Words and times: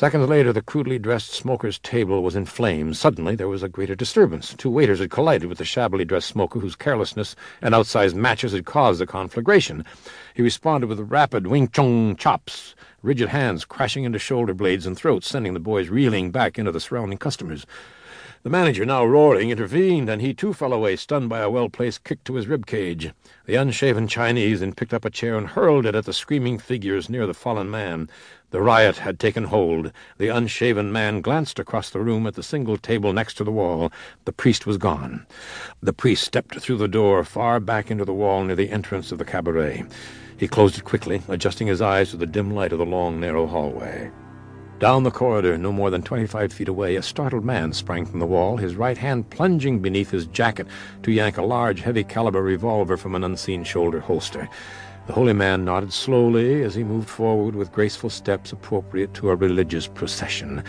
Seconds 0.00 0.30
later, 0.30 0.50
the 0.50 0.62
crudely 0.62 0.98
dressed 0.98 1.32
smoker's 1.32 1.78
table 1.78 2.22
was 2.22 2.34
in 2.34 2.46
flames. 2.46 2.98
Suddenly, 2.98 3.36
there 3.36 3.50
was 3.50 3.62
a 3.62 3.68
greater 3.68 3.94
disturbance. 3.94 4.54
Two 4.54 4.70
waiters 4.70 4.98
had 4.98 5.10
collided 5.10 5.46
with 5.46 5.58
the 5.58 5.64
shabbily 5.66 6.06
dressed 6.06 6.28
smoker 6.28 6.58
whose 6.58 6.74
carelessness 6.74 7.36
and 7.60 7.74
outsized 7.74 8.14
matches 8.14 8.52
had 8.52 8.64
caused 8.64 8.98
the 8.98 9.06
conflagration. 9.06 9.84
He 10.32 10.40
responded 10.40 10.86
with 10.86 11.12
rapid 11.12 11.48
wing 11.48 11.68
chun 11.68 12.16
chops, 12.16 12.74
rigid 13.02 13.28
hands 13.28 13.66
crashing 13.66 14.04
into 14.04 14.18
shoulder 14.18 14.54
blades 14.54 14.86
and 14.86 14.96
throats, 14.96 15.28
sending 15.28 15.52
the 15.52 15.60
boys 15.60 15.90
reeling 15.90 16.30
back 16.30 16.58
into 16.58 16.72
the 16.72 16.80
surrounding 16.80 17.18
customers. 17.18 17.66
The 18.42 18.48
manager, 18.48 18.86
now 18.86 19.04
roaring, 19.04 19.50
intervened, 19.50 20.08
and 20.08 20.22
he 20.22 20.32
too 20.32 20.54
fell 20.54 20.72
away, 20.72 20.96
stunned 20.96 21.28
by 21.28 21.40
a 21.40 21.50
well-placed 21.50 22.04
kick 22.04 22.24
to 22.24 22.36
his 22.36 22.46
rib 22.46 22.64
cage. 22.64 23.12
The 23.44 23.56
unshaven 23.56 24.08
Chinese 24.08 24.60
then 24.60 24.72
picked 24.72 24.94
up 24.94 25.04
a 25.04 25.10
chair 25.10 25.36
and 25.36 25.46
hurled 25.46 25.84
it 25.84 25.94
at 25.94 26.06
the 26.06 26.14
screaming 26.14 26.58
figures 26.58 27.10
near 27.10 27.26
the 27.26 27.34
fallen 27.34 27.70
man. 27.70 28.08
The 28.50 28.62
riot 28.62 28.96
had 28.96 29.20
taken 29.20 29.44
hold. 29.44 29.92
The 30.16 30.28
unshaven 30.28 30.90
man 30.90 31.20
glanced 31.20 31.58
across 31.58 31.90
the 31.90 32.00
room 32.00 32.26
at 32.26 32.34
the 32.34 32.42
single 32.42 32.78
table 32.78 33.12
next 33.12 33.34
to 33.34 33.44
the 33.44 33.52
wall. 33.52 33.92
The 34.24 34.32
priest 34.32 34.66
was 34.66 34.78
gone. 34.78 35.26
The 35.82 35.92
priest 35.92 36.24
stepped 36.24 36.58
through 36.60 36.78
the 36.78 36.88
door 36.88 37.22
far 37.24 37.60
back 37.60 37.90
into 37.90 38.06
the 38.06 38.14
wall 38.14 38.42
near 38.44 38.56
the 38.56 38.70
entrance 38.70 39.12
of 39.12 39.18
the 39.18 39.26
cabaret. 39.26 39.84
He 40.38 40.48
closed 40.48 40.78
it 40.78 40.84
quickly, 40.84 41.20
adjusting 41.28 41.66
his 41.66 41.82
eyes 41.82 42.10
to 42.12 42.16
the 42.16 42.24
dim 42.24 42.54
light 42.54 42.72
of 42.72 42.78
the 42.78 42.86
long, 42.86 43.20
narrow 43.20 43.46
hallway. 43.46 44.10
Down 44.80 45.02
the 45.02 45.10
corridor, 45.10 45.58
no 45.58 45.72
more 45.72 45.90
than 45.90 46.00
twenty-five 46.00 46.54
feet 46.54 46.66
away, 46.66 46.96
a 46.96 47.02
startled 47.02 47.44
man 47.44 47.74
sprang 47.74 48.06
from 48.06 48.18
the 48.18 48.24
wall, 48.24 48.56
his 48.56 48.76
right 48.76 48.96
hand 48.96 49.28
plunging 49.28 49.80
beneath 49.80 50.10
his 50.10 50.24
jacket 50.24 50.66
to 51.02 51.12
yank 51.12 51.36
a 51.36 51.42
large, 51.42 51.82
heavy-caliber 51.82 52.42
revolver 52.42 52.96
from 52.96 53.14
an 53.14 53.22
unseen 53.22 53.62
shoulder 53.62 54.00
holster. 54.00 54.48
The 55.06 55.12
holy 55.12 55.34
man 55.34 55.66
nodded 55.66 55.92
slowly 55.92 56.62
as 56.62 56.74
he 56.74 56.82
moved 56.82 57.10
forward 57.10 57.54
with 57.54 57.72
graceful 57.72 58.08
steps 58.08 58.52
appropriate 58.52 59.12
to 59.14 59.28
a 59.28 59.36
religious 59.36 59.86
procession. 59.86 60.64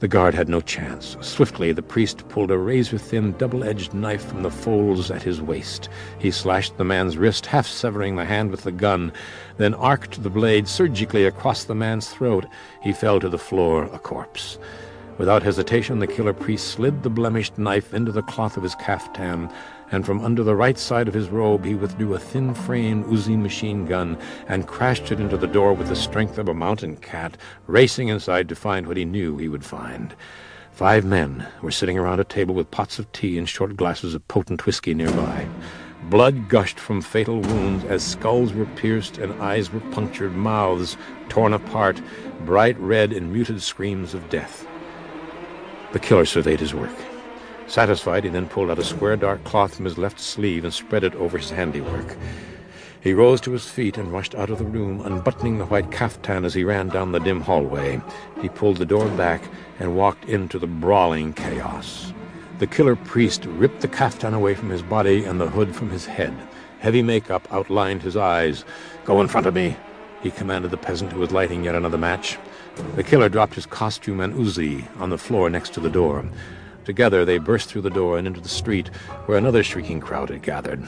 The 0.00 0.06
guard 0.06 0.34
had 0.34 0.48
no 0.48 0.60
chance. 0.60 1.16
Swiftly, 1.20 1.72
the 1.72 1.82
priest 1.82 2.28
pulled 2.28 2.52
a 2.52 2.58
razor-thin, 2.58 3.32
double-edged 3.32 3.94
knife 3.94 4.24
from 4.24 4.44
the 4.44 4.50
folds 4.50 5.10
at 5.10 5.24
his 5.24 5.42
waist. 5.42 5.88
He 6.20 6.30
slashed 6.30 6.76
the 6.76 6.84
man's 6.84 7.18
wrist, 7.18 7.46
half 7.46 7.66
severing 7.66 8.14
the 8.14 8.24
hand 8.24 8.52
with 8.52 8.62
the 8.62 8.70
gun, 8.70 9.12
then 9.56 9.74
arced 9.74 10.22
the 10.22 10.30
blade 10.30 10.68
surgically 10.68 11.24
across 11.24 11.64
the 11.64 11.74
man's 11.74 12.08
throat. 12.08 12.46
He 12.80 12.92
fell 12.92 13.18
to 13.18 13.28
the 13.28 13.38
floor, 13.38 13.84
a 13.92 13.98
corpse. 13.98 14.60
Without 15.18 15.42
hesitation, 15.42 15.98
the 15.98 16.06
killer 16.06 16.32
priest 16.32 16.68
slid 16.68 17.02
the 17.02 17.10
blemished 17.10 17.58
knife 17.58 17.92
into 17.92 18.12
the 18.12 18.22
cloth 18.22 18.56
of 18.56 18.62
his 18.62 18.76
caftan, 18.76 19.50
and 19.90 20.06
from 20.06 20.24
under 20.24 20.44
the 20.44 20.54
right 20.54 20.78
side 20.78 21.08
of 21.08 21.14
his 21.14 21.28
robe 21.28 21.64
he 21.64 21.74
withdrew 21.74 22.14
a 22.14 22.20
thin-framed 22.20 23.04
Uzi 23.06 23.36
machine 23.36 23.84
gun 23.84 24.16
and 24.46 24.68
crashed 24.68 25.10
it 25.10 25.18
into 25.18 25.36
the 25.36 25.48
door 25.48 25.72
with 25.72 25.88
the 25.88 25.96
strength 25.96 26.38
of 26.38 26.48
a 26.48 26.54
mountain 26.54 26.96
cat, 26.96 27.36
racing 27.66 28.06
inside 28.06 28.48
to 28.48 28.54
find 28.54 28.86
what 28.86 28.96
he 28.96 29.04
knew 29.04 29.36
he 29.36 29.48
would 29.48 29.64
find. 29.64 30.14
Five 30.70 31.04
men 31.04 31.48
were 31.62 31.72
sitting 31.72 31.98
around 31.98 32.20
a 32.20 32.24
table 32.24 32.54
with 32.54 32.70
pots 32.70 33.00
of 33.00 33.10
tea 33.10 33.38
and 33.38 33.48
short 33.48 33.76
glasses 33.76 34.14
of 34.14 34.28
potent 34.28 34.66
whiskey 34.66 34.94
nearby. 34.94 35.48
Blood 36.04 36.48
gushed 36.48 36.78
from 36.78 37.02
fatal 37.02 37.40
wounds 37.40 37.84
as 37.86 38.04
skulls 38.04 38.52
were 38.52 38.66
pierced 38.66 39.18
and 39.18 39.42
eyes 39.42 39.72
were 39.72 39.80
punctured, 39.90 40.36
mouths 40.36 40.96
torn 41.28 41.52
apart, 41.52 42.00
bright 42.44 42.78
red 42.78 43.12
in 43.12 43.32
muted 43.32 43.60
screams 43.62 44.14
of 44.14 44.28
death. 44.30 44.64
The 45.92 45.98
killer 45.98 46.26
surveyed 46.26 46.60
his 46.60 46.74
work. 46.74 46.94
Satisfied, 47.66 48.24
he 48.24 48.30
then 48.30 48.48
pulled 48.48 48.70
out 48.70 48.78
a 48.78 48.84
square 48.84 49.16
dark 49.16 49.42
cloth 49.44 49.76
from 49.76 49.86
his 49.86 49.96
left 49.96 50.20
sleeve 50.20 50.64
and 50.64 50.72
spread 50.72 51.04
it 51.04 51.14
over 51.14 51.38
his 51.38 51.50
handiwork. 51.50 52.16
He 53.00 53.14
rose 53.14 53.40
to 53.42 53.52
his 53.52 53.68
feet 53.68 53.96
and 53.96 54.12
rushed 54.12 54.34
out 54.34 54.50
of 54.50 54.58
the 54.58 54.64
room, 54.64 55.00
unbuttoning 55.00 55.58
the 55.58 55.66
white 55.66 55.90
caftan 55.90 56.44
as 56.44 56.52
he 56.52 56.64
ran 56.64 56.88
down 56.88 57.12
the 57.12 57.20
dim 57.20 57.40
hallway. 57.40 58.02
He 58.42 58.48
pulled 58.48 58.76
the 58.76 58.84
door 58.84 59.08
back 59.10 59.42
and 59.78 59.96
walked 59.96 60.24
into 60.26 60.58
the 60.58 60.66
brawling 60.66 61.32
chaos. 61.32 62.12
The 62.58 62.66
killer 62.66 62.96
priest 62.96 63.46
ripped 63.46 63.80
the 63.80 63.88
caftan 63.88 64.34
away 64.34 64.54
from 64.54 64.68
his 64.68 64.82
body 64.82 65.24
and 65.24 65.40
the 65.40 65.48
hood 65.48 65.74
from 65.74 65.90
his 65.90 66.06
head. 66.06 66.34
Heavy 66.80 67.02
makeup 67.02 67.48
outlined 67.50 68.02
his 68.02 68.16
eyes. 68.16 68.64
Go 69.04 69.20
in 69.20 69.28
front 69.28 69.46
of 69.46 69.54
me, 69.54 69.76
he 70.22 70.30
commanded 70.30 70.70
the 70.70 70.76
peasant 70.76 71.12
who 71.12 71.20
was 71.20 71.32
lighting 71.32 71.64
yet 71.64 71.74
another 71.74 71.98
match. 71.98 72.36
The 72.96 73.02
killer 73.02 73.28
dropped 73.28 73.54
his 73.54 73.66
costume 73.66 74.20
and 74.20 74.34
Uzi 74.34 74.86
on 75.00 75.10
the 75.10 75.18
floor 75.18 75.50
next 75.50 75.74
to 75.74 75.80
the 75.80 75.90
door. 75.90 76.24
Together 76.84 77.24
they 77.24 77.38
burst 77.38 77.68
through 77.68 77.82
the 77.82 77.90
door 77.90 78.18
and 78.18 78.26
into 78.26 78.40
the 78.40 78.48
street, 78.48 78.88
where 79.26 79.38
another 79.38 79.62
shrieking 79.62 80.00
crowd 80.00 80.30
had 80.30 80.42
gathered. 80.42 80.82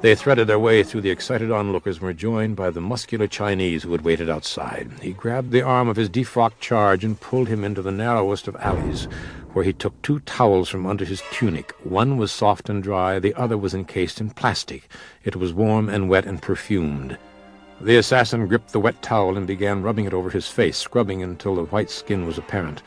They 0.00 0.14
threaded 0.14 0.46
their 0.46 0.58
way 0.58 0.82
through 0.82 1.02
the 1.02 1.10
excited 1.10 1.50
onlookers 1.50 1.96
and 1.98 2.04
were 2.06 2.14
joined 2.14 2.56
by 2.56 2.70
the 2.70 2.80
muscular 2.80 3.26
Chinese 3.26 3.82
who 3.82 3.92
had 3.92 4.00
waited 4.00 4.30
outside. 4.30 4.90
He 5.02 5.12
grabbed 5.12 5.50
the 5.50 5.60
arm 5.60 5.88
of 5.88 5.96
his 5.96 6.08
defrocked 6.08 6.58
charge 6.58 7.04
and 7.04 7.20
pulled 7.20 7.48
him 7.48 7.64
into 7.64 7.82
the 7.82 7.92
narrowest 7.92 8.48
of 8.48 8.56
alleys, 8.56 9.04
where 9.52 9.64
he 9.64 9.74
took 9.74 10.00
two 10.00 10.20
towels 10.20 10.70
from 10.70 10.86
under 10.86 11.04
his 11.04 11.22
tunic. 11.32 11.72
One 11.84 12.16
was 12.16 12.32
soft 12.32 12.70
and 12.70 12.82
dry, 12.82 13.18
the 13.18 13.34
other 13.34 13.58
was 13.58 13.74
encased 13.74 14.22
in 14.22 14.30
plastic. 14.30 14.88
It 15.22 15.36
was 15.36 15.52
warm 15.52 15.90
and 15.90 16.08
wet 16.08 16.24
and 16.24 16.40
perfumed. 16.40 17.18
The 17.82 17.96
assassin 17.96 18.46
gripped 18.46 18.72
the 18.72 18.80
wet 18.80 19.00
towel 19.00 19.38
and 19.38 19.46
began 19.46 19.82
rubbing 19.82 20.04
it 20.04 20.12
over 20.12 20.28
his 20.28 20.46
face, 20.48 20.76
scrubbing 20.76 21.22
until 21.22 21.54
the 21.54 21.64
white 21.64 21.88
skin 21.88 22.26
was 22.26 22.36
apparent. 22.36 22.82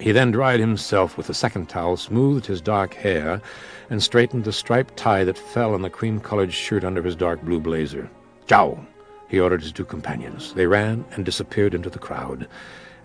He 0.00 0.10
then 0.10 0.32
dried 0.32 0.58
himself 0.58 1.16
with 1.16 1.28
the 1.28 1.34
second 1.34 1.68
towel, 1.68 1.96
smoothed 1.96 2.46
his 2.46 2.60
dark 2.60 2.94
hair, 2.94 3.40
and 3.88 4.02
straightened 4.02 4.42
the 4.42 4.52
striped 4.52 4.96
tie 4.96 5.22
that 5.22 5.38
fell 5.38 5.74
on 5.74 5.82
the 5.82 5.90
cream-colored 5.90 6.52
shirt 6.52 6.82
under 6.82 7.02
his 7.02 7.14
dark 7.14 7.40
blue 7.42 7.60
blazer. 7.60 8.10
Ciao! 8.48 8.84
he 9.28 9.38
ordered 9.38 9.62
his 9.62 9.70
two 9.70 9.84
companions. 9.84 10.52
They 10.54 10.66
ran 10.66 11.04
and 11.12 11.24
disappeared 11.24 11.72
into 11.72 11.88
the 11.88 12.00
crowd. 12.00 12.48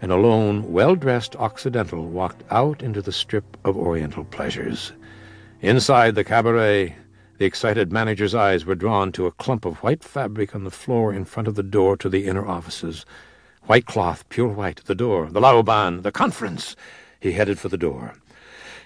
and 0.01 0.11
a 0.11 0.15
lone, 0.15 0.71
well-dressed 0.73 1.35
Occidental 1.35 2.07
walked 2.07 2.43
out 2.49 2.81
into 2.81 3.01
the 3.01 3.11
strip 3.11 3.57
of 3.63 3.77
Oriental 3.77 4.23
pleasures. 4.23 4.91
Inside 5.61 6.15
the 6.15 6.23
cabaret, 6.23 6.95
the 7.37 7.45
excited 7.45 7.91
manager's 7.91 8.33
eyes 8.33 8.65
were 8.65 8.75
drawn 8.75 9.11
to 9.11 9.27
a 9.27 9.31
clump 9.31 9.63
of 9.65 9.77
white 9.83 10.03
fabric 10.03 10.55
on 10.55 10.63
the 10.63 10.71
floor 10.71 11.13
in 11.13 11.23
front 11.23 11.47
of 11.47 11.55
the 11.55 11.63
door 11.63 11.95
to 11.97 12.09
the 12.09 12.25
inner 12.25 12.47
offices. 12.47 13.05
White 13.63 13.85
cloth, 13.85 14.27
pure 14.29 14.47
white, 14.47 14.83
the 14.85 14.95
door, 14.95 15.29
the 15.29 15.41
Lauban, 15.41 16.01
the 16.01 16.11
conference. 16.11 16.75
He 17.19 17.33
headed 17.33 17.59
for 17.59 17.69
the 17.69 17.77
door. 17.77 18.15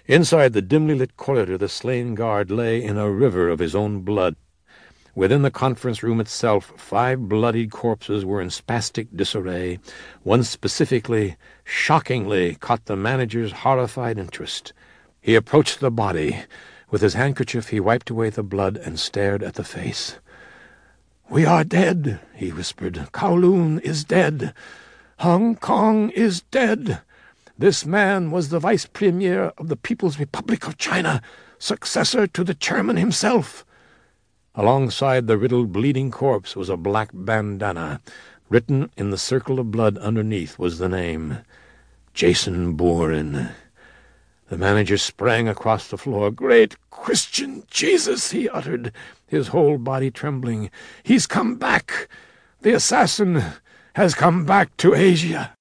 Inside 0.05 0.53
the 0.53 0.61
dimly 0.61 0.95
lit 0.95 1.15
corridor, 1.15 1.57
the 1.57 1.69
slain 1.69 2.15
guard 2.15 2.51
lay 2.51 2.83
in 2.83 2.97
a 2.97 3.09
river 3.09 3.47
of 3.47 3.59
his 3.59 3.75
own 3.75 4.01
blood. 4.01 4.35
Within 5.13 5.41
the 5.41 5.51
conference 5.51 6.03
room 6.03 6.19
itself, 6.19 6.73
five 6.77 7.29
bloodied 7.29 7.71
corpses 7.71 8.25
were 8.25 8.41
in 8.41 8.47
spastic 8.47 9.07
disarray. 9.15 9.79
One 10.23 10.43
specifically, 10.43 11.37
shockingly, 11.63 12.55
caught 12.55 12.85
the 12.85 12.95
manager's 12.95 13.51
horrified 13.51 14.17
interest. 14.17 14.73
He 15.21 15.35
approached 15.35 15.79
the 15.79 15.91
body. 15.91 16.43
With 16.91 17.01
his 17.01 17.13
handkerchief 17.13 17.69
he 17.69 17.79
wiped 17.79 18.09
away 18.09 18.29
the 18.29 18.43
blood 18.43 18.75
and 18.75 18.99
stared 18.99 19.41
at 19.41 19.53
the 19.53 19.63
face. 19.63 20.19
"We 21.29 21.45
are 21.45 21.63
dead," 21.63 22.19
he 22.35 22.51
whispered. 22.51 23.07
"Kowloon 23.13 23.79
is 23.79 24.03
dead. 24.03 24.53
Hong 25.19 25.55
Kong 25.55 26.09
is 26.09 26.41
dead. 26.51 26.99
This 27.57 27.85
man 27.85 28.29
was 28.29 28.49
the 28.49 28.59
Vice 28.59 28.85
Premier 28.85 29.53
of 29.57 29.69
the 29.69 29.77
People's 29.77 30.19
Republic 30.19 30.67
of 30.67 30.77
China, 30.77 31.21
successor 31.57 32.27
to 32.27 32.43
the 32.43 32.53
chairman 32.53 32.97
himself." 32.97 33.65
Alongside 34.53 35.27
the 35.27 35.37
riddled, 35.37 35.71
bleeding 35.71 36.11
corpse 36.11 36.57
was 36.57 36.67
a 36.67 36.75
black 36.75 37.11
bandana. 37.13 38.01
Written 38.49 38.91
in 38.97 39.11
the 39.11 39.17
circle 39.17 39.61
of 39.61 39.71
blood 39.71 39.97
underneath 39.99 40.59
was 40.59 40.77
the 40.77 40.89
name 40.89 41.37
Jason 42.13 42.73
Bourne. 42.73 43.51
The 44.51 44.57
manager 44.57 44.97
sprang 44.97 45.47
across 45.47 45.87
the 45.87 45.97
floor. 45.97 46.29
Great 46.29 46.75
Christian 46.89 47.63
Jesus, 47.69 48.31
he 48.31 48.49
uttered, 48.49 48.91
his 49.25 49.47
whole 49.47 49.77
body 49.77 50.11
trembling. 50.11 50.69
He's 51.03 51.25
come 51.25 51.55
back. 51.55 52.09
The 52.59 52.73
assassin 52.73 53.41
has 53.93 54.13
come 54.13 54.43
back 54.43 54.75
to 54.75 54.93
Asia. 54.93 55.49